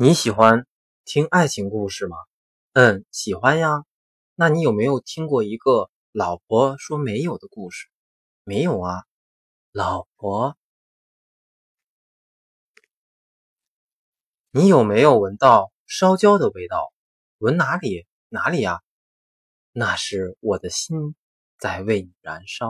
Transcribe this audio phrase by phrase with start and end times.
[0.00, 0.64] 你喜欢
[1.04, 2.16] 听爱情故事吗？
[2.72, 3.82] 嗯喜欢呀。
[4.36, 7.88] 那你有没有听过一个老婆说没有的故事？
[8.44, 9.02] 没有啊
[9.72, 10.56] 老婆。
[14.52, 16.92] 你有没有闻到烧焦的味道？
[17.38, 18.06] 闻哪里？
[18.28, 18.80] 哪里呀
[19.72, 21.16] 那是我的心
[21.58, 22.66] 在为你燃烧。